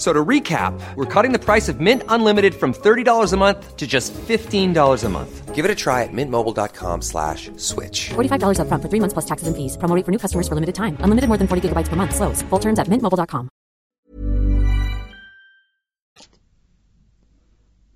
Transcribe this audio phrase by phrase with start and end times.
[0.00, 3.86] So to recap, we're cutting the price of Mint Unlimited from $30 a month to
[3.86, 5.54] just $15 a month.
[5.54, 8.08] Give it a try at mintmobile.com slash switch.
[8.08, 9.76] $45 upfront for three months plus taxes and fees.
[9.76, 10.96] Promo rate for new customers for limited time.
[11.04, 12.16] Unlimited more than 40 gigabytes per month.
[12.16, 12.40] Slows.
[12.48, 13.50] Full terms at mintmobile.com.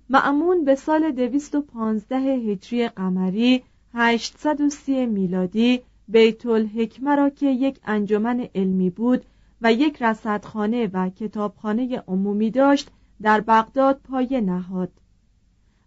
[0.09, 3.63] معمون به سال 215 هجری قمری
[3.93, 9.25] 830 میلادی بیت الحکمه را که یک انجمن علمی بود
[9.62, 12.90] و یک رصدخانه و کتابخانه عمومی داشت
[13.22, 14.92] در بغداد پایه نهاد.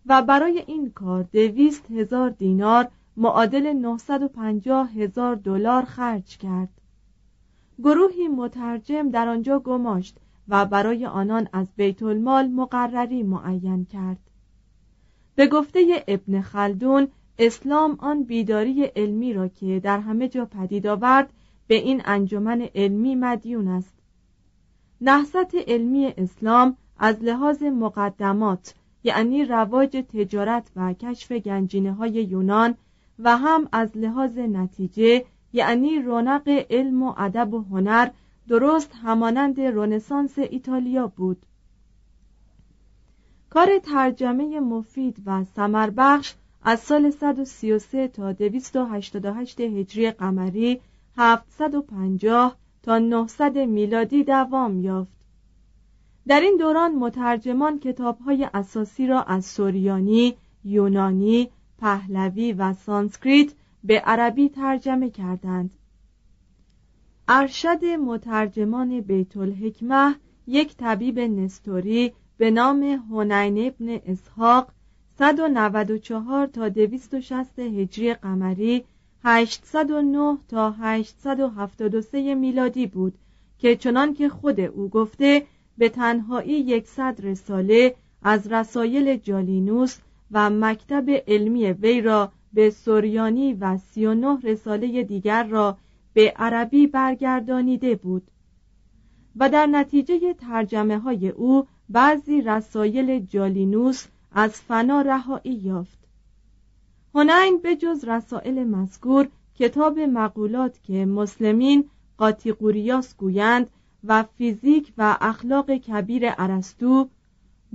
[0.06, 6.70] و برای این کار دویست هزار دینار معادل 950 هزار دلار خرج کرد.
[7.80, 10.18] گروهی مترجم در آنجا گماشت
[10.48, 14.20] و برای آنان از بیت المال مقرری معین کرد.
[15.36, 17.08] به گفته ابن خلدون
[17.40, 21.34] اسلام آن بیداری علمی را که در همه جا پدید آورد
[21.68, 23.94] به این انجمن علمی مدیون است.
[25.02, 32.76] نهضت علمی اسلام از لحاظ مقدمات یعنی رواج تجارت و کشف گنجینه های یونان
[33.20, 38.10] و هم از لحاظ نتیجه یعنی رونق علم و ادب و هنر
[38.48, 41.46] درست همانند رنسانس ایتالیا بود.
[43.50, 50.82] کار ترجمه مفید و سمربخش از سال 133 تا 288 هجری قمری
[51.18, 55.26] 750 تا 900 میلادی دوام یافت.
[56.28, 61.50] در این دوران مترجمان کتابهای اساسی را از سوریانی، یونانی،
[61.80, 65.72] پهلوی و سانسکریت به عربی ترجمه کردند.
[67.28, 70.16] ارشد مترجمان بیت الحکمه
[70.48, 74.72] یک طبیب نستوری به نام هنین ابن اسحاق
[75.20, 78.86] 194 تا 260 هجری قمری
[79.26, 83.14] 809 تا 873 میلادی بود
[83.60, 85.46] که چنان که خود او گفته
[85.78, 89.98] به تنهایی یکصد رساله از رسایل جالینوس
[90.32, 95.78] و مکتب علمی وی را به سوریانی و 39 رساله دیگر را
[96.14, 98.24] به عربی برگردانیده بود
[99.36, 106.03] و در نتیجه ترجمه های او بعضی رسایل جالینوس از فنا رهایی یافت.
[107.16, 113.70] هنین به جز رسائل مذکور کتاب مقولات که مسلمین قاطیقوریاس گویند
[114.04, 117.08] و فیزیک و اخلاق کبیر ارسطو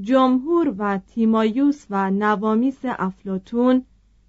[0.00, 3.84] جمهور و تیمایوس و نوامیس افلاتون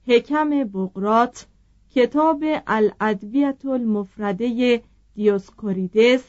[0.07, 1.47] حکم بغرات
[1.95, 4.81] کتاب الادویت المفرده
[5.15, 6.23] دیوسکوریدس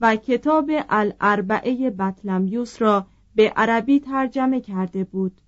[0.00, 5.40] و کتاب الاربعه بطلمیوس را به عربی ترجمه کرده بود.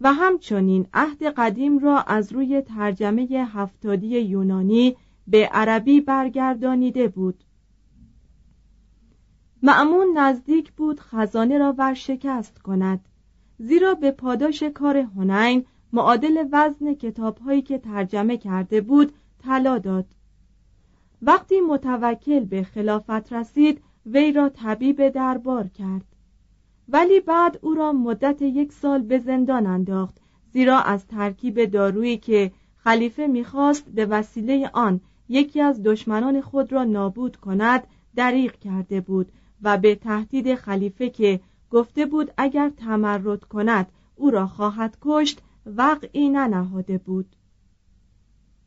[0.00, 4.96] و همچنین عهد قدیم را از روی ترجمه هفتادی یونانی
[5.26, 7.44] به عربی برگردانیده بود.
[9.62, 13.00] معمون نزدیک بود خزانه را ورشکست کند
[13.58, 20.06] زیرا به پاداش کار هنین معادل وزن کتابهایی که ترجمه کرده بود طلا داد.
[21.22, 26.04] وقتی متوکل به خلافت رسید وی را طبیب دربار کرد.
[26.88, 30.16] ولی بعد او را مدت یک سال به زندان انداخت
[30.52, 36.84] زیرا از ترکیب دارویی که خلیفه می‌خواست به وسیله آن یکی از دشمنان خود را
[36.84, 37.86] نابود کند
[38.16, 39.32] دریغ کرده بود
[39.62, 41.40] و به تهدید خلیفه که
[41.70, 43.86] گفته بود اگر تمرد کند
[44.16, 47.36] او را خواهد کشت وقعی ننهاده بود.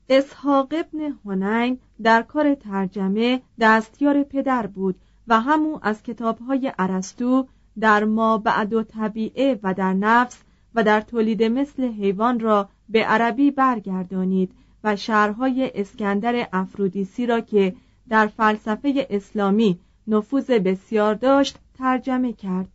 [0.10, 4.96] اسحاق ابن هنین در کار ترجمه دستیار پدر بود
[5.28, 7.48] و همو از کتابهای ارسطو
[7.80, 10.44] در ما بعد و طبیعه و در نفس
[10.76, 14.52] و در تولید مثل حیوان را به عربی برگردانید
[14.84, 17.76] و شهرهای اسکندر افرودیسی را که
[18.10, 22.68] در فلسفه اسلامی نفوذ بسیار داشت ترجمه کرد.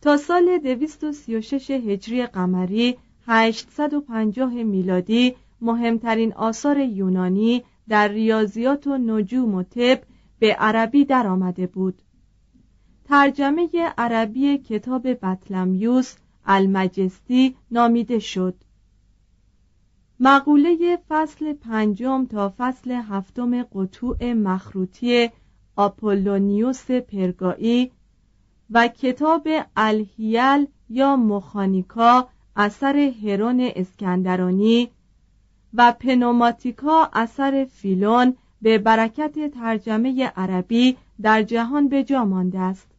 [0.00, 2.96] تا سال 236 هجری قمری
[3.26, 10.00] 850 میلادی مهمترین آثار یونانی در ریاضیات و نجوم و طب
[10.38, 12.01] به عربی درآمده بود.
[13.08, 13.68] ترجمه
[13.98, 16.14] عربی کتاب بطلمیوس
[16.46, 18.54] المجستی نامیده شد.
[20.20, 25.30] مقوله فصل پنجم تا فصل هفتم قطوع مخروطی
[25.76, 27.90] آپولونیوس پرگایی
[28.70, 34.90] و کتاب الهیل یا مخانیکا اثر هرون اسکندرانی
[35.74, 42.91] و پنوماتیکا اثر فیلون به برکت ترجمه عربی در جهان به جا مانده است.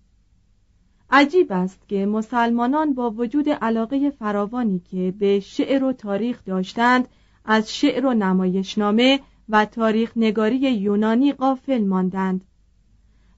[1.15, 7.07] عجیب است که مسلمانان با وجود علاقه فراوانی که به شعر و تاریخ داشتند
[7.45, 9.19] از شعر و نمایشنامه
[9.49, 12.41] و تاریخ نگاری یونانی غافل ماندند.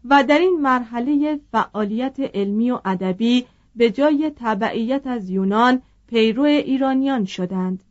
[0.09, 3.45] و در این مرحله فعالیت علمی و ادبی
[3.75, 7.83] به جای تبعیت از یونان پیرو ایرانیان شدند.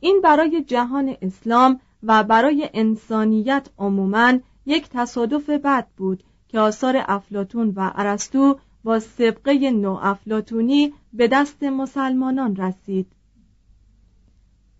[0.00, 4.32] این برای جهان اسلام و برای انسانیت عموما
[4.66, 6.22] یک تصادف بد بود
[6.52, 13.06] که آثار افلاتون و ارسطو با سبقه نو افلاتونی به دست مسلمانان رسید.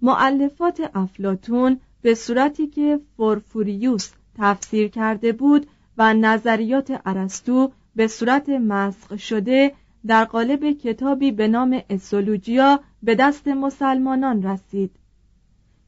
[0.02, 5.66] معلفات افلاتون به صورتی که فورفوریوس تفسیر کرده بود
[5.98, 9.72] و نظریات ارسطو به صورت مسخ شده
[10.06, 14.90] در قالب کتابی به نام اسولوجیا به دست مسلمانان رسید.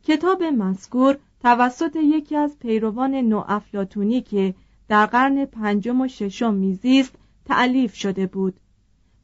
[0.05, 4.55] کتاب مذکور توسط یکی از پیروان نوافلاتونی که
[4.89, 7.15] در قرن پنجم و ششم میزیست
[7.45, 8.61] تعلیف شده بود.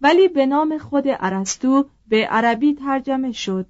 [0.01, 3.67] ولی به نام خود ارسطو به عربی ترجمه شد.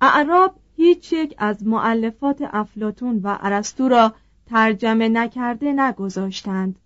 [0.00, 4.14] اعراب هیچ یک از معلفات افلاتون و ارسطو را
[4.46, 6.78] ترجمه نکرده نگذاشتند.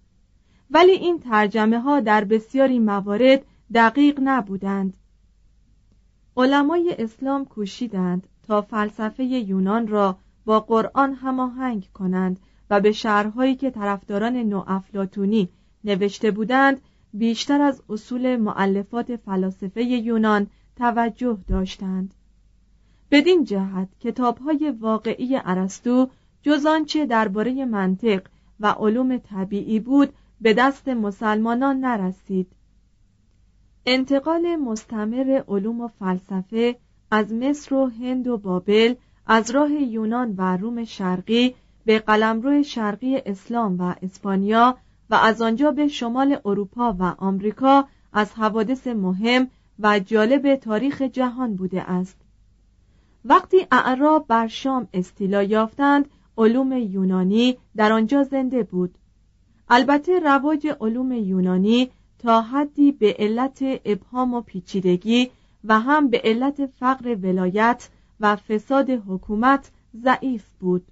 [0.70, 3.42] ولی این ترجمه ها در بسیاری موارد
[3.74, 4.96] دقیق نبودند.
[6.36, 13.70] علمای اسلام کوشیدند تا فلسفه یونان را با قرآن هماهنگ کنند و به شهرهایی که
[13.70, 15.48] طرفداران نوافلاتونی
[15.84, 16.80] نوشته بودند
[17.14, 20.46] بیشتر از اصول معلفات فلاسفه یونان
[20.76, 22.14] توجه داشتند.
[23.10, 26.08] بدین جهت کتابهای واقعی ارسطو
[26.42, 28.22] جز آنچه درباره منطق
[28.60, 32.46] و علوم طبیعی بود به دست مسلمانان نرسید.
[33.86, 36.76] انتقال مستمر علوم و فلسفه
[37.10, 38.94] از مصر و هند و بابل
[39.26, 41.54] از راه یونان و روم شرقی
[41.88, 44.78] به قلمرو شرقی اسلام و اسپانیا
[45.10, 51.56] و از آنجا به شمال اروپا و آمریکا از حوادث مهم و جالب تاریخ جهان
[51.56, 52.16] بوده است.
[53.24, 58.94] وقتی اعراب بر شام استیلا یافتند علوم یونانی در آنجا زنده بود.
[59.68, 65.30] البته رواج علوم یونانی تا حدی به علت ابهام و پیچیدگی
[65.64, 67.88] و هم به علت فقر ولایت
[68.20, 69.70] و فساد حکومت
[70.02, 70.86] ضعیف بود.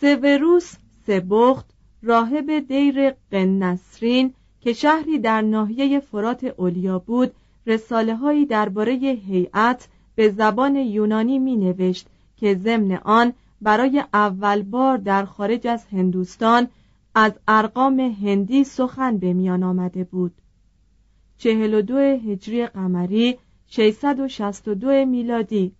[0.00, 0.74] سوروس
[1.06, 1.66] سبخت
[2.02, 7.32] راهب دیر قنسرین که شهری در ناحیه فرات اولیا بود
[7.66, 14.96] رساله هایی درباره هیئت به زبان یونانی می نوشت که ضمن آن برای اول بار
[14.96, 16.68] در خارج از هندوستان
[17.14, 20.32] از ارقام هندی سخن به میان آمده بود.
[21.38, 25.72] 42 هجری قمری 662 میلادی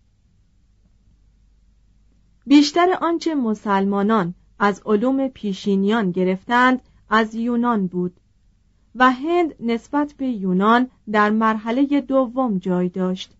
[2.48, 8.20] بیشتر آنچه مسلمانان از علوم پیشینیان گرفتند از یونان بود
[8.94, 13.30] و هند نسبت به یونان در مرحله دوم جای داشت.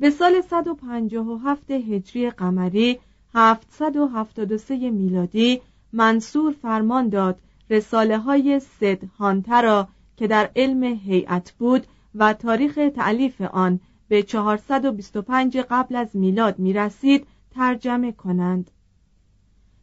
[0.00, 2.98] به سال 157 هجری قمری
[3.34, 5.60] 773 میلادی
[5.92, 7.38] منصور فرمان داد
[7.70, 14.22] رساله های سد هانتر را که در علم هیئت بود و تاریخ تعلیف آن به
[14.22, 18.70] 425 قبل از میلاد می رسید ترجمه کنند.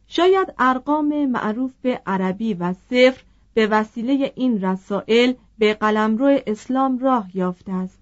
[0.06, 3.22] شاید ارقام معروف به عربی و صفر
[3.54, 7.98] به وسیله این رسائل به قلمرو اسلام راه یافته است.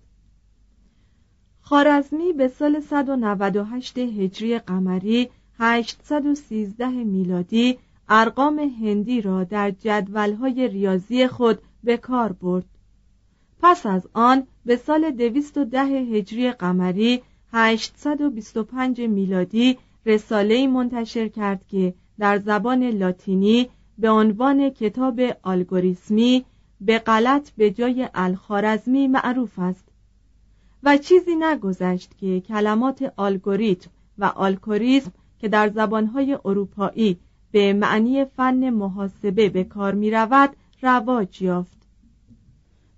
[1.60, 11.58] خارزمی به سال 198 هجری قمری 813 میلادی ارقام هندی را در جدولهای ریاضی خود
[11.84, 12.64] به کار برد.
[13.62, 22.38] پس از آن به سال 210 هجری قمری 825 میلادی رساله‌ای منتشر کرد که در
[22.38, 26.44] زبان لاتینی به عنوان کتاب الگوریسمی
[26.80, 29.88] به غلط به جای الخارزمی معروف است.
[30.82, 37.18] و چیزی نگذشت که کلمات الگوریتم و الگوریسم که در زبانهای اروپایی
[37.52, 41.76] به معنی فن محاسبه به کار می رود رواج یافت.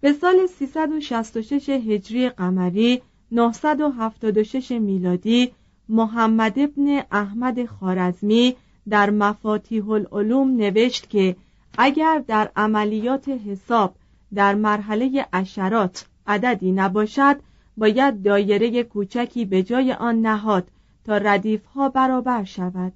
[0.00, 3.02] به سال 366 هجری قمری
[3.32, 5.52] 976 میلادی
[5.88, 8.56] محمد ابن احمد خارزمی
[8.88, 11.37] در مفاتیح العلوم نوشت که
[11.78, 13.94] اگر در عملیات حساب
[14.35, 17.37] در مرحله اشرات عددی نباشد
[17.76, 20.68] باید دایره کوچکی به جای آن نهاد
[21.04, 22.92] تا ردیف ها برابر شود.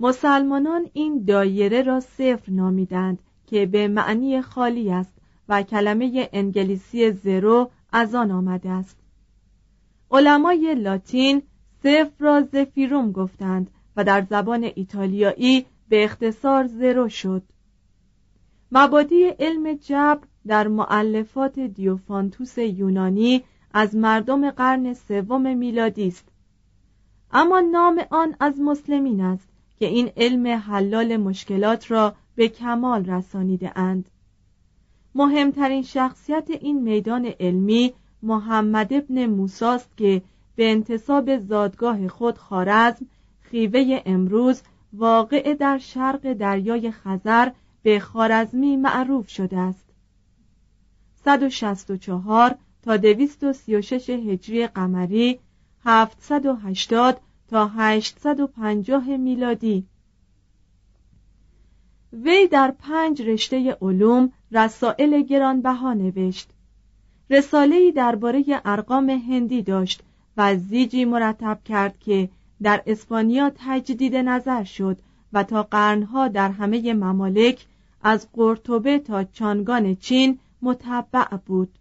[0.00, 5.12] مسلمانان این دایره را صفر نامیدند که به معنی خالی است
[5.48, 8.96] و کلمه انگلیسی زرو از آن آمده است.
[10.10, 11.42] علمای لاتین
[11.82, 17.42] صفر را زفیروم گفتند و در زبان ایتالیایی به اختصار زرو شد.
[18.72, 26.28] مبادی علم جبر در معلفات دیوفانتوس یونانی از مردم قرن سوم میلادی است.
[27.32, 33.78] اما نام آن از مسلمین است که این علم حلال مشکلات را به کمال رسانیده
[33.78, 34.08] اند.
[35.18, 40.22] مهمترین شخصیت این میدان علمی محمد ابن موساست که
[40.56, 43.06] به انتصاب زادگاه خود خارزم
[43.40, 47.50] خیوه امروز واقع در شرق دریای خزر
[47.82, 49.84] به خارزمی معروف شده است.
[51.24, 55.40] 164 تا 236 هجری قمری
[55.84, 59.86] 780 تا 850 میلادی.
[62.12, 66.50] وی در پنج رشته علوم رسائل گرانبها نوشت.
[67.30, 70.02] رساله‌ای درباره ارقام هندی داشت
[70.36, 72.28] و زیجی مرتب کرد که
[72.62, 74.98] در اسپانیا تجدید نظر شد
[75.32, 77.66] و تا قرنها در همه ممالک
[78.02, 81.78] از قرطبه تا چانگان چین متبع بود.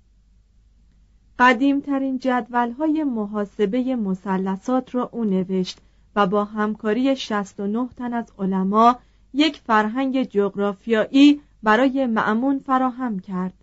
[1.40, 5.78] قدیمترین جدول های محاسبه مثلثات را او نوشت
[6.16, 9.00] و با همکاری 69 تن از علما
[9.34, 13.54] یک فرهنگ جغرافیایی برای معمون فراهم کرد.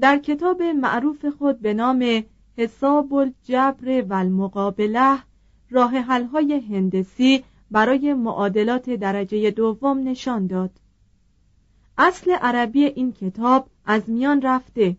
[0.00, 2.24] در کتاب معروف خود به نام
[2.56, 5.18] حساب الجبر و المقابله
[5.70, 6.00] راه
[6.32, 10.70] های هندسی برای معادلات درجه دوم نشان داد.
[11.98, 14.96] اصل عربی این کتاب از میان رفته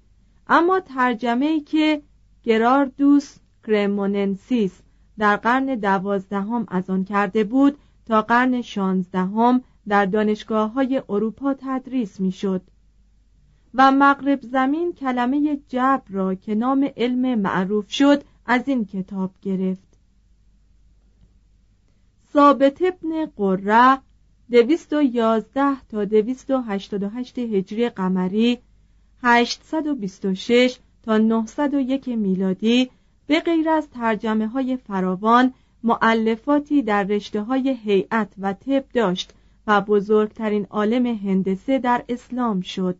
[0.48, 2.02] اما ترجمه که
[2.44, 3.36] گراردوس
[3.68, 4.82] کرموننسیس
[5.18, 12.20] در قرن دوازدهم از آن کرده بود تا قرن شانزدهم در دانشگاه های اروپا تدریس
[12.20, 12.62] می‌شد
[13.74, 19.88] و مغرب زمین کلمه جبر را که نام علم معروف شد از این کتاب گرفت.
[22.34, 23.98] ثابت ابن قره
[24.52, 28.58] دویست و یازده تا دویست و هشتاد و هشت هجری قمری
[29.24, 32.90] 826 تا 901 میلادی
[33.28, 35.54] به غیر از ترجمه های فراوان
[35.84, 39.34] معلفاتی در رشته های هیئت و طب داشت
[39.68, 42.98] و بزرگترین عالم هندسه در اسلام شد.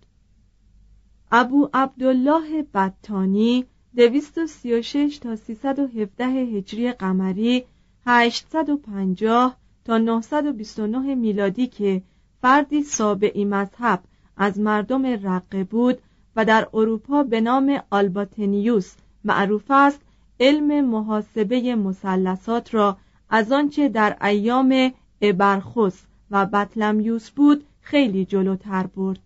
[1.32, 7.66] ابو عبدالله بطانی 236 تا 317 هجری قمری
[8.06, 12.02] 850 تا 929 میلادی که
[12.42, 14.04] فردی سابعی مذهب
[14.38, 15.98] از مردم رقه بود
[16.36, 20.02] و در اروپا به نام آلباتنیوس معروف است
[20.40, 22.98] علم محاسبه مثلثات را
[23.30, 29.20] از آنچه در ایام ابرخوس و بطلمیوس بود خیلی جلوتر برد.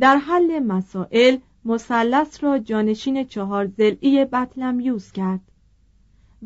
[0.00, 5.40] در حل مسائل مثلث را جانشین چهار زلی بطلمیوس کرد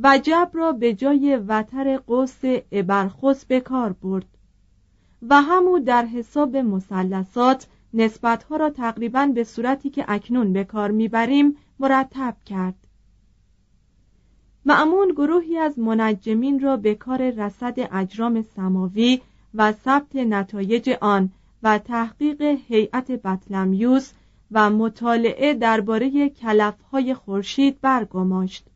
[0.03, 2.41] و جب را به جای وتر قوس
[2.73, 4.27] ابرخوس به کار برد
[5.23, 11.57] و همو در حساب مثلثات نسبتها را تقریبا به صورتی که اکنون به کار می‌بریم
[11.79, 12.75] مرتب کرد.
[14.65, 19.21] معمون گروهی از منجمین را به کار رصد اجرام سماوی
[19.57, 21.31] و ثبت نتایج آن
[21.63, 24.13] و تحقیق هیئت بطلمیوس
[24.51, 28.67] و مطالعه درباره کلفهای خورشید برگماشت.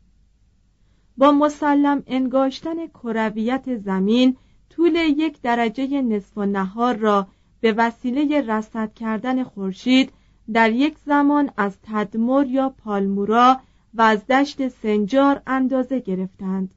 [1.17, 4.37] با مسلم انگاشتن کرویت زمین
[4.69, 7.27] طول یک درجه نصف و نهار را
[7.61, 10.11] به وسیله رصد کردن خورشید
[10.53, 13.59] در یک زمان از تدمر یا پالمورا
[13.93, 16.73] و از دشت سنجار اندازه گرفتند.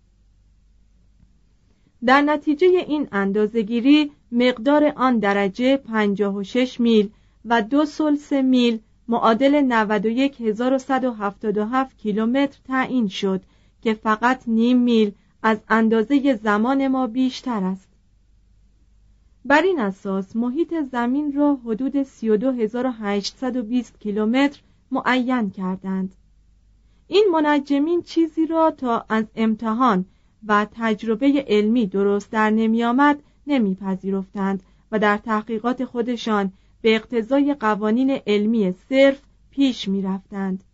[2.06, 7.10] در نتیجه این اندازهگیری مقدار آن درجه 56 میل
[7.44, 13.42] و دو سلس میل معادل 91177 کیلومتر تعیین شد
[13.82, 17.88] که فقط نیم میل از اندازه زمان ما بیشتر است.
[19.44, 26.14] بر این اساس محیط زمین را حدود 32820 کیلومتر معین کردند.
[27.08, 30.04] این منجمین چیزی را تا از امتحان
[30.48, 38.10] و تجربه علمی درست در نمی آمد نمیپذیرفتند و در تحقیقات خودشان به اقتضای قوانین
[38.26, 39.20] علمی صرف
[39.50, 40.64] پیش می رفتند.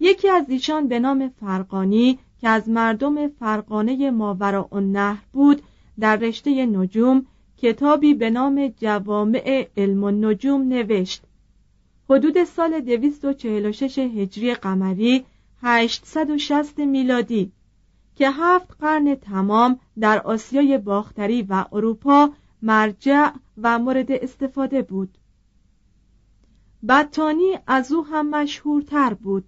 [0.00, 5.62] یکی از ایشان به نام فرقانی که از مردم فرقانه ماورا النهر بود
[6.00, 11.22] در رشته نجوم کتابی به نام جوامع علم النجوم نوشت
[12.10, 15.24] حدود سال 246 هجری قمری
[15.62, 17.52] 860 میلادی
[18.16, 22.30] که هفت قرن تمام در آسیای باختری و اروپا
[22.62, 23.30] مرجع
[23.62, 25.18] و مورد استفاده بود.
[26.88, 29.44] بطانی از او هم مشهورتر بود.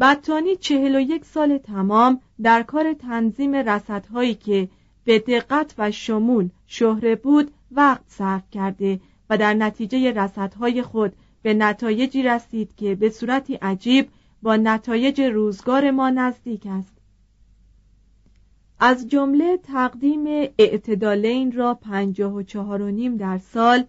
[0.00, 4.68] بطانی چهل و یک سال تمام در کار تنظیم رسدهایی که
[5.04, 11.54] به دقت و شمول شهره بود وقت صرف کرده و در نتیجه رسدهای خود به
[11.54, 14.08] نتایجی رسید که به صورتی عجیب
[14.42, 16.99] با نتایج روزگار ما نزدیک است.
[18.82, 20.24] از جمله تقدیم
[20.58, 23.84] اعتدالین را پنجاه و چهار و نیم در سال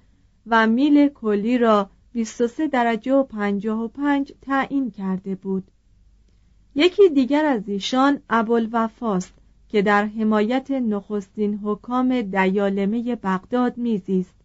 [0.47, 5.63] و میل کلی را 23 درجه و پنجاه و پنج تعیین کرده بود.
[6.75, 9.33] یکی دیگر از ایشان ابوالوفاست
[9.69, 14.35] که در حمایت نخستین حکام دیالمه بغداد میزیست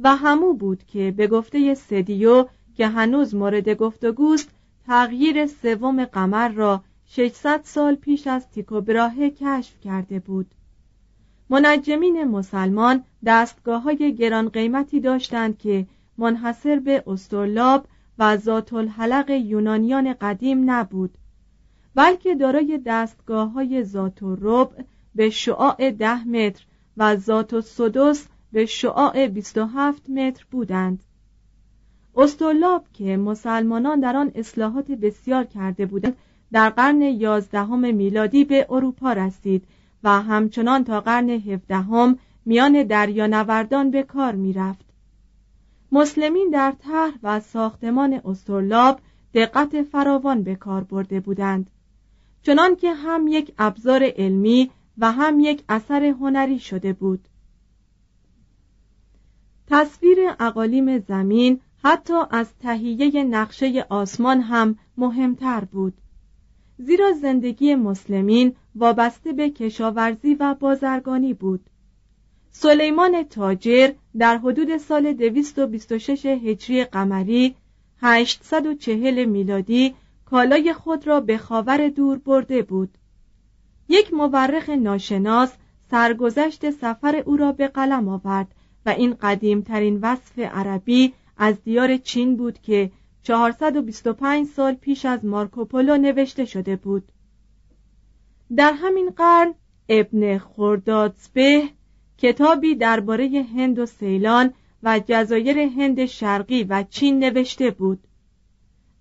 [0.00, 4.50] و همو بود که به گفته سدیو که هنوز مورد گفتگوست
[4.86, 10.46] تغییر سوم قمر را 600 سال پیش از تیکو براهه کشف کرده بود.
[11.50, 15.86] منجمین مسلمان دستگاه های گران قیمتی داشتند که
[16.18, 17.86] منحصر به استرلاب
[18.18, 21.18] و ذات الحلق یونانیان قدیم نبود
[21.94, 24.82] بلکه دارای دستگاه های ذات و ربع
[25.14, 26.64] به شعاع ده متر
[26.96, 31.04] و ذات و سدس به شعاع 27 متر بودند.
[32.16, 36.16] استرلاب که مسلمانان در آن اصلاحات بسیار کرده بودند
[36.56, 39.64] در قرن یازدهم میلادی به اروپا رسید
[40.02, 44.84] و همچنان تا قرن هفدهم میان دریانوردان به کار می‌رفت.
[45.92, 49.00] مسلمین در طرح و ساختمان استرلاب
[49.34, 51.70] دقت فراوان به کار برده بودند.
[52.42, 57.28] چنان که هم یک ابزار علمی و هم یک اثر هنری شده بود.
[59.66, 65.94] تصویر اقالیم زمین حتی از تهیه نقشه آسمان هم مهمتر بود.
[66.78, 71.70] زیرا زندگی مسلمین وابسته به کشاورزی و بازرگانی بود.
[72.50, 77.54] سلیمان تاجر در حدود سال 226 هجری قمری
[78.00, 82.98] 840 میلادی کالای خود را به خاور دور برده بود.
[83.88, 85.52] یک مورخ ناشناس
[85.90, 88.54] سرگذشت سفر او را به قلم آورد
[88.86, 92.90] و این قدیمترین وصف عربی از دیار چین بود که
[93.26, 97.12] 425 سال پیش از مارکوپولو نوشته شده بود.
[98.56, 99.54] در همین قرن
[99.88, 101.62] ابن خردادسبه
[102.18, 107.98] کتابی درباره هند و سیلان و جزایر هند شرقی و چین نوشته بود.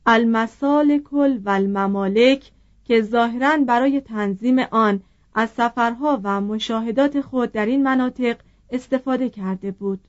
[0.06, 2.52] المسالک و الممالک
[2.84, 5.02] که ظاهرا برای تنظیم آن
[5.36, 8.38] از سفرها و مشاهدات خود در این مناطق
[8.70, 10.00] استفاده کرده بود.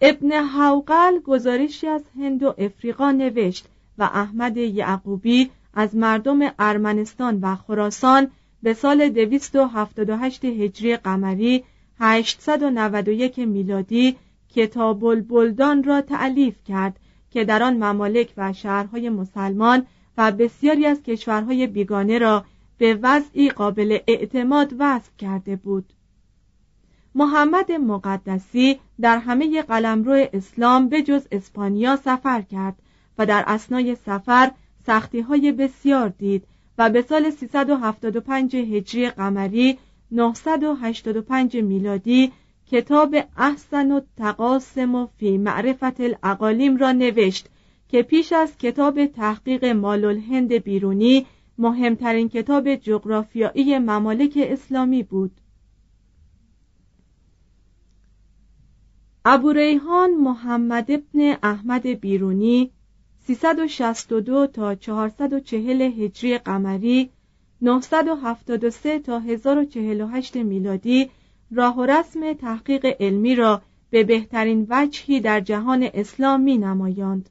[0.00, 7.56] ابن حوقل گزارشی از هند و افریقا نوشت و احمد یعقوبی از مردم ارمنستان و
[7.56, 8.30] خراسان
[8.62, 11.64] به سال 278 هجری قمری
[12.00, 14.16] 891 میلادی
[14.54, 19.86] کتاب البلدان را تعلیف کرد که در آن ممالک و شهرهای مسلمان
[20.18, 22.44] و بسیاری از کشورهای بیگانه را
[22.78, 25.92] به وضعی قابل اعتماد وصف کرده بود.
[27.14, 32.76] محمد مقدسی در همه قلمرو اسلام به جز اسپانیا سفر کرد
[33.18, 34.50] و در اسنای سفر
[34.86, 36.44] سختی های بسیار دید
[36.78, 39.78] و به سال 375 هجری قمری
[40.10, 42.32] 985 میلادی
[42.70, 47.48] کتاب احسن و تقاسم فی معرفت الاقالیم را نوشت
[47.88, 51.26] که پیش از کتاب تحقیق مالالهند بیرونی
[51.58, 55.30] مهمترین کتاب جغرافیایی ممالک اسلامی بود.
[59.30, 62.70] ابو ریحان محمد ابن احمد بیرونی
[63.26, 67.10] 362 تا 440 هجری قمری
[67.62, 71.10] 973 تا 1048 میلادی
[71.50, 77.30] راه و رسم تحقیق علمی را به بهترین وجهی در جهان اسلام می نمایاند.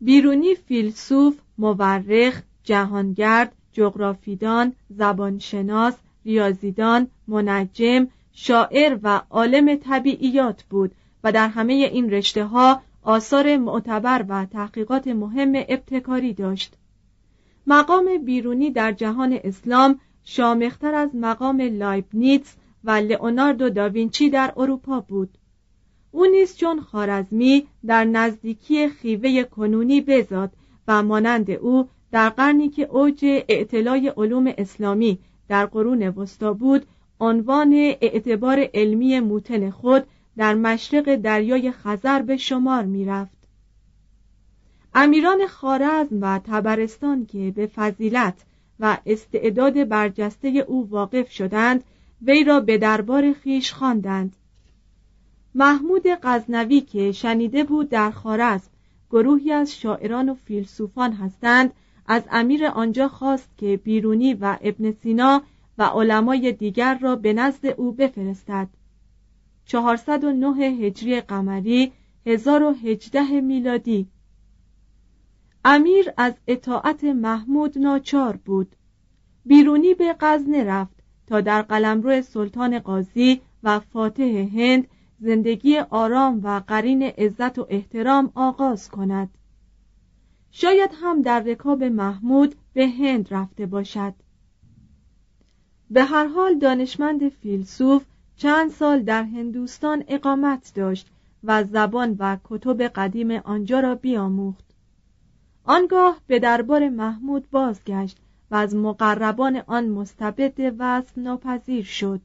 [0.00, 8.08] بیرونی فیلسوف، مورخ، جهانگرد، جغرافیدان، زبانشناس، ریاضیدان، منجم،
[8.40, 10.92] شاعر و عالم طبیعیات بود
[11.24, 16.74] و در همه این رشته ها آثار معتبر و تحقیقات مهم ابتکاری داشت.
[17.66, 25.38] مقام بیرونی در جهان اسلام شامختر از مقام لایبنیتس و لئوناردو داوینچی در اروپا بود.
[26.10, 30.52] او نیز چون خارزمی در نزدیکی خیوه کنونی بزاد
[30.88, 36.86] و مانند او در قرنی که اوج اعتلای علوم اسلامی در قرون وسطا بود
[37.20, 43.38] عنوان اعتبار علمی موتن خود در مشرق دریای خزر به شمار می رفت.
[44.94, 48.34] امیران خارزم و تبرستان که به فضیلت
[48.80, 51.84] و استعداد برجسته او واقف شدند
[52.22, 54.36] وی را به دربار خیش خواندند.
[55.54, 58.70] محمود غزنوی که شنیده بود در خارزم
[59.10, 61.72] گروهی از شاعران و فیلسوفان هستند
[62.06, 65.42] از امیر آنجا خواست که بیرونی و ابن سینا
[65.78, 68.68] و علمای دیگر را به نزد او بفرستد.
[69.64, 71.92] 409 هجری قمری
[72.26, 74.08] 1018 میلادی.
[75.64, 78.76] امیر از اطاعت محمود ناچار بود.
[79.44, 84.86] بیرونی به غزنه رفت تا در قلمرو سلطان قاضی و فاتح هند
[85.20, 89.30] زندگی آرام و قرین عزت و احترام آغاز کند.
[90.50, 94.14] شاید هم در رکاب محمود به هند رفته باشد.
[95.90, 98.04] به هر حال دانشمند فیلسوف
[98.36, 101.08] چند سال در هندوستان اقامت داشت
[101.44, 104.64] و زبان و کتب قدیم آنجا را بیاموخت.
[105.64, 108.18] آنگاه به دربار محمود بازگشت
[108.50, 112.20] و از مقربان آن مستبد وصف ناپذیر شد.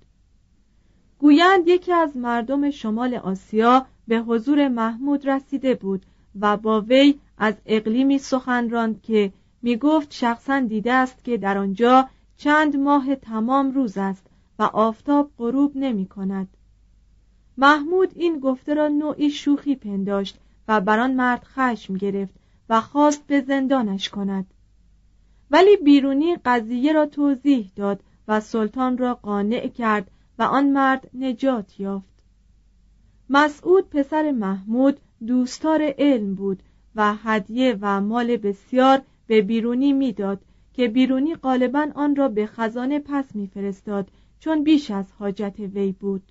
[1.20, 6.06] گویند یکی از مردم شمال آسیا به حضور محمود رسیده بود
[6.40, 11.58] و با وی از اقلیمی سخن راند که می گفت شخصا دیده است که در
[11.58, 14.26] آنجا چند ماه تمام روز است
[14.60, 16.48] و آفتاب غروب نمی کند.
[17.58, 22.34] محمود این گفته را نوعی شوخی پنداشت و بر آن مرد خشم گرفت
[22.70, 24.46] و خواست به زندانش کند.
[25.52, 31.80] ولی بیرونی قضیه را توضیح داد و سلطان را قانع کرد و آن مرد نجات
[31.80, 32.24] یافت.
[33.30, 36.64] مسعود پسر محمود دوستار علم بود
[36.96, 40.42] و هدیه و مال بسیار به بیرونی می‌داد
[40.74, 46.24] که بیرونی غالبا آن را به خزانه پس میفرستاد چون بیش از حاجت وی بود.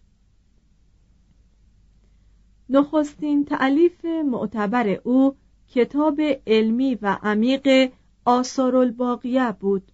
[2.69, 5.37] نخستین تعلیف معتبر او
[5.69, 7.93] کتاب علمی و عمیق
[8.25, 9.93] آثار الباقیه بود.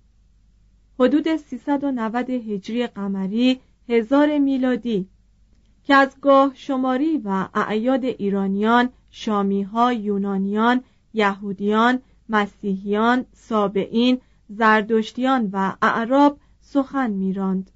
[1.00, 5.08] حدود 390 هجری قمری هزار میلادی
[5.84, 10.84] که از گاه شماری و اعیاد ایرانیان، شامیها، یونانیان،
[11.14, 17.70] یهودیان، مسیحیان، سابعین، زردشتیان و اعراب سخن میراند.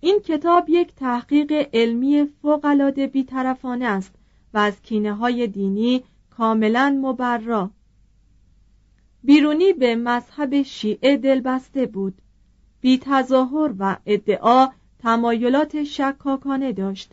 [0.00, 4.14] این کتاب یک تحقیق علمی فوقالعاده بیطرفانه است
[4.54, 7.70] و از کینه های دینی کاملا مبرا
[9.24, 12.14] بیرونی به مذهب شیعه دلبسته بود
[12.80, 14.68] بی تظاهر و ادعا
[14.98, 17.12] تمایلات شکاکانه داشت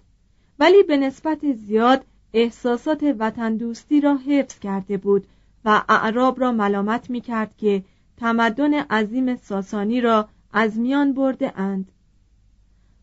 [0.60, 5.28] ولی به نسبت زیاد احساسات وطن دوستی را حفظ کرده بود
[5.66, 7.84] و اعراب را ملامت می کرد که
[8.17, 11.91] تمدن عظیم ساسانی را از میان برده اند.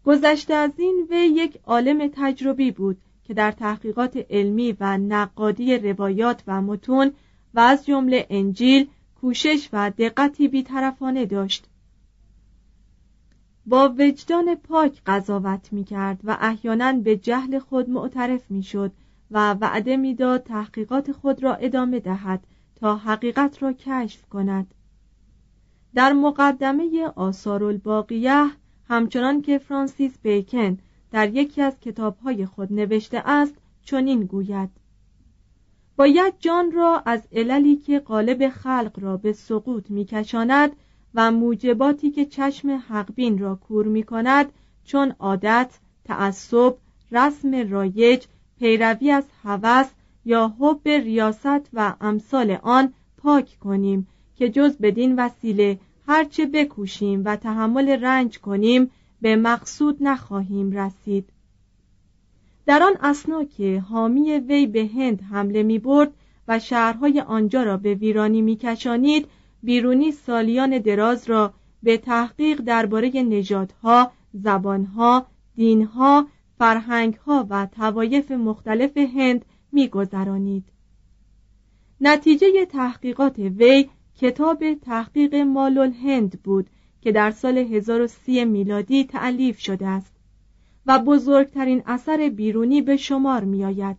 [0.04, 6.42] گذشته از این وی یک عالم تجربی بود که در تحقیقات علمی و نقادی روایات
[6.46, 7.12] و متون
[7.54, 8.88] و از جمله انجیل
[9.20, 11.68] کوشش و دقتی بیطرفانه داشت.
[13.66, 18.92] با وجدان پاک قضاوت می کرد و احیانا به جهل خود معترف می شد
[19.30, 22.46] و وعده می‌داد تحقیقات خود را ادامه دهد
[22.76, 24.74] تا حقیقت را کشف کند.
[25.94, 28.50] در مقدمه آثار الباقیه
[28.88, 30.78] همچنان که فرانسیس بیکن
[31.10, 33.54] در یکی از کتابهای خود نوشته است
[33.84, 34.70] چنین گوید.
[35.96, 40.72] باید جان را از عللی که قالب خلق را به سقوط میکشاند
[41.14, 44.52] و موجباتی که چشم حقبین را کور می کند
[44.84, 46.76] چون عادت، تعصب،
[47.12, 48.24] رسم رایج،
[48.58, 49.86] پیروی از هوس
[50.24, 54.06] یا حب ریاست و امثال آن پاک کنیم.
[54.36, 61.28] که جز بدین وسیله هرچه بکوشیم و تحمل رنج کنیم به مقصود نخواهیم رسید
[62.66, 66.12] در آن اسنا که حامی وی به هند حمله می برد
[66.48, 69.28] و شهرهای آنجا را به ویرانی می کشانید
[69.62, 76.26] بیرونی سالیان دراز را به تحقیق درباره نژادها، زبانها، دینها،
[76.58, 80.64] فرهنگها و توایف مختلف هند میگذرانید.
[82.00, 83.88] نتیجه تحقیقات وی
[84.20, 86.66] کتاب تحقیق مالول هند بود
[87.00, 90.14] که در سال 1030 میلادی تعلیف شده است
[90.86, 93.96] و بزرگترین اثر بیرونی به شمار می آید.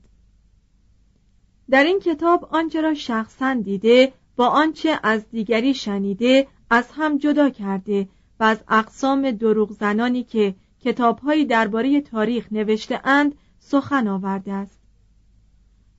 [1.70, 7.50] در این کتاب آنچه را شخصا دیده با آنچه از دیگری شنیده از هم جدا
[7.50, 8.08] کرده
[8.40, 14.80] و از اقسام دروغ زنانی که کتابهایی درباره تاریخ نوشته اند سخن آورده است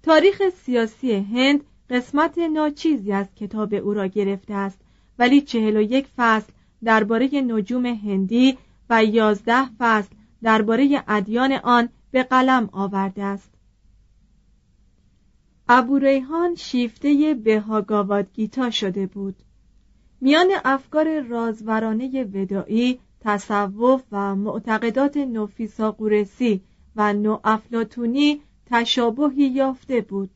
[0.02, 4.78] تاریخ سیاسی هند قسمت ناچیزی از کتاب او را گرفته است
[5.18, 6.52] ولی چهل و یک فصل
[6.84, 8.58] درباره نجوم هندی
[8.90, 10.08] و یازده فصل
[10.42, 13.50] درباره ادیان آن به قلم آورده است.
[15.68, 19.36] ابو ریحان شیفته بهاگاواد گیتا شده بود.
[20.20, 26.60] میان افکار رازورانه ودایی تصوف و معتقدات نوفیسا قورسی
[26.96, 30.30] و نو افلاتونی تشابهی یافته بود.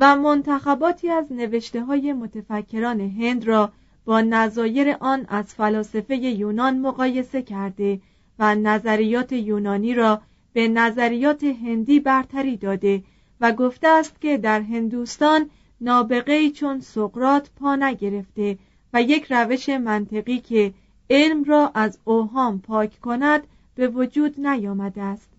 [0.00, 3.72] و منتخباتی از نوشته های متفکران هند را
[4.04, 8.00] با نظایر آن از فلاسفه یونان مقایسه کرده
[8.38, 13.02] و نظریات یونانی را به نظریات هندی برتری داده
[13.40, 18.58] و گفته است که در هندوستان نابغه چون سقرات پا نگرفته
[18.92, 20.74] و یک روش منطقی که
[21.10, 25.30] علم را از اوهام پاک کند به وجود نیامده است.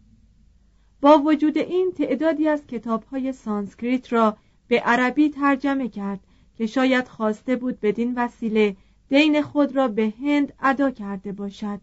[1.01, 4.37] با وجود این تعدادی از کتابهای سانسکریت را
[4.69, 6.19] به عربی ترجمه کرد
[6.57, 8.75] که شاید خواسته بود بدین وسیله
[9.09, 11.79] دین خود را به هند ادا کرده باشد.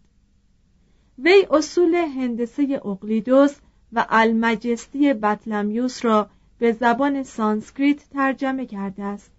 [1.18, 3.57] وی اصول هندسه اقلیدوس
[3.92, 9.31] و المجستی بطلمیوس را به زبان سانسکریت ترجمه کرده است.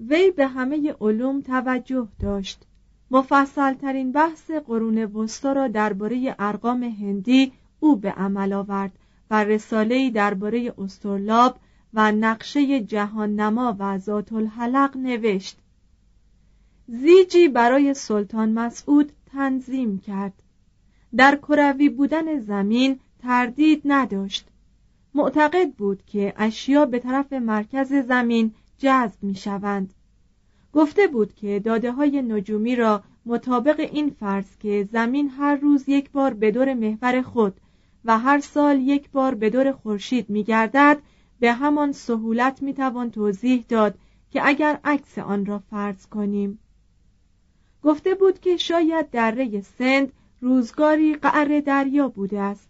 [0.00, 2.66] وی به همه علوم توجه داشت.
[3.10, 8.92] مفصل ترین بحث قرون وسطا را درباره ارقام هندی او به عمل آورد
[9.30, 11.56] و رساله‌ای درباره اسطرلاب
[11.94, 15.58] و نقشه جهان نما و ذات الحلق نوشت.
[16.88, 20.42] زیجی برای سلطان مسعود تنظیم کرد.
[21.16, 24.46] در کروی بودن زمین تردید نداشت.
[25.14, 29.94] معتقد بود که اشیا به طرف مرکز زمین جذب می شوند
[30.72, 36.10] گفته بود که داده های نجومی را مطابق این فرض که زمین هر روز یک
[36.10, 37.60] بار به دور محور خود
[38.04, 40.98] و هر سال یک بار به دور خورشید می گردد
[41.40, 43.94] به همان سهولت می توان توضیح داد
[44.30, 46.58] که اگر عکس آن را فرض کنیم.
[47.82, 52.68] گفته بود که شاید دره سند روزگاری قعر دریا بوده است.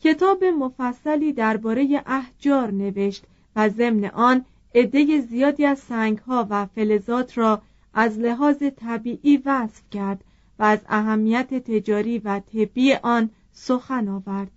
[0.00, 3.24] کتاب مفصلی درباره احجار نوشت
[3.56, 7.62] و ضمن آن عده زیادی از سنگها و فلزات را
[7.94, 10.24] از لحاظ طبیعی وصف کرد
[10.58, 14.50] و از اهمیت تجاری و طبی آن سخن آورد.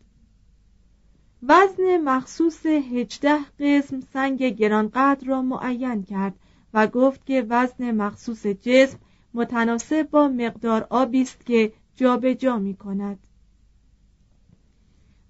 [1.44, 6.34] وزن مخصوص هجده قسم سنگ گرانقدر را معین کرد
[6.74, 9.00] و گفت که وزن مخصوص جسم
[9.34, 13.20] متناسب با مقدار آبی است که جابجا جا می کند.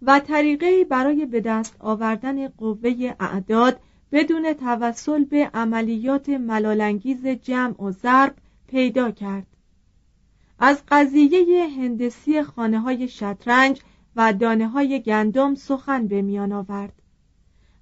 [0.01, 3.79] و طریقه برای به دست آوردن قوه اعداد
[4.11, 8.35] بدون توسل به عملیات ملالانگیز جمع و ضرب
[8.67, 9.47] پیدا کرد.
[10.59, 13.81] از قضیه هندسی خانه های شطرنج
[14.17, 16.93] و دانه های گندم سخن به میان آورد.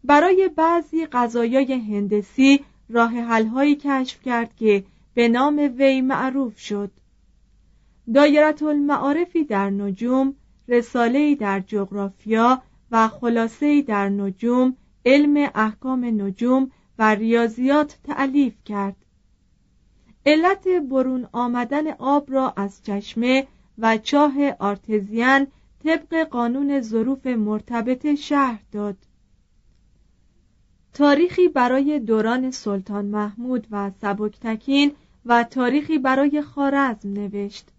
[0.04, 6.92] برای بعضی غذایای هندسی راه حلهایی کشف کرد که به نام وی معروف شد.
[8.14, 10.36] دایرت المعارفی در نجوم
[10.68, 18.96] رساله‌ای در جغرافیا و خلاصه‌ای در نجوم علم احکام نجوم و ریاضیات تعلیف کرد.
[20.26, 25.48] علت برون آمدن آب را از چشمه و چاه آرتزیان
[25.86, 28.98] طبق قانون ظروف مرتبط شهر داد.
[30.94, 34.92] تاریخی برای دوران سلطان محمود و سبکتکین
[35.26, 37.70] و تاریخی برای خارزم نوشت.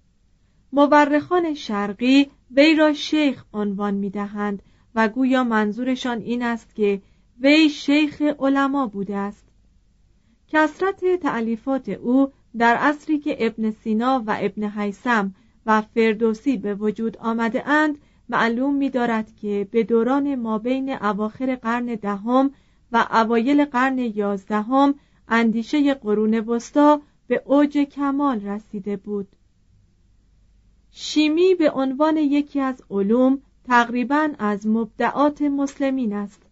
[0.73, 4.63] مورخان شرقی وی را شیخ عنوان می‌دهند
[4.95, 7.03] و گویا منظورشان این است که
[7.41, 9.49] وی شیخ علما بوده است.
[10.49, 15.35] کسرت تعلیفات او در عصری که ابن سینا و ابن حیسم
[15.67, 17.99] و فردوسی به وجود آمده اند
[18.29, 22.51] معلوم می دارد که به دوران ما بین اواخر قرن دهم
[22.93, 24.95] و اوایل قرن یازدهم
[25.29, 29.29] اندیشه قرون وسطا به اوج کمال رسیده بود.
[30.91, 36.43] شیمی به عنوان یکی از علوم تقریبا از مبدعات مسلمین است.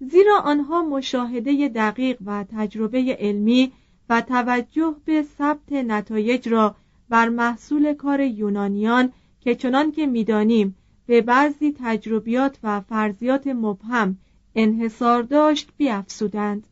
[0.00, 3.72] زیرا آنها مشاهده دقیق و تجربه علمی
[4.08, 6.76] و توجه به ثبت نتایج را
[7.08, 14.18] بر محصول کار یونانیان که چنان که می‌دانیم به بعضی تجربیات و فرضیات مبهم
[14.54, 16.66] انحصار داشت بیافزودند.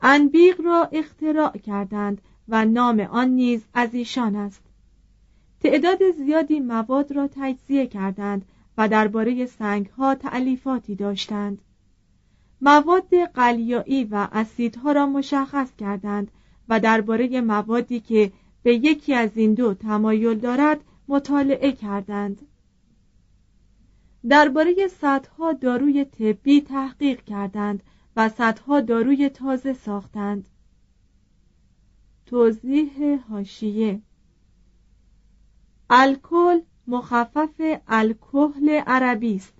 [0.00, 4.62] انبیق را اختراع کردند و نام آن نیز از ایشان است.
[5.60, 8.44] تعداد زیادی مواد را تجزیه کردند
[8.78, 11.58] و درباره سنگها تعلیفاتی داشتند.
[12.60, 16.30] مواد قلیایی و اسیدها را مشخص کردند
[16.68, 18.32] و درباره موادی که
[18.64, 22.46] به یکی از این دو تمایل دارد مطالعه کردند.
[24.28, 27.82] درباره صدها داروی طبی تحقیق کردند
[28.16, 30.48] و صدها داروی تازه ساختند.
[32.26, 34.00] توضیح هاشیه
[35.90, 39.54] الکل مخفف الکحل عربی است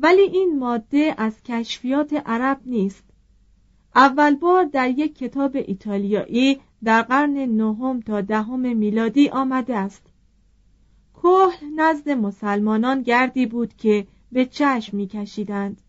[0.00, 3.04] ولی این ماده از کشفیات عرب نیست.
[3.94, 10.02] اول بار در یک کتاب ایتالیایی در قرن نهم تا دهم میلادی آمده است.
[11.14, 15.80] کهل نزد مسلمانان گردی بود که به چشم میکشیدند.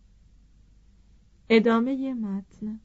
[1.48, 2.80] ادامه متن.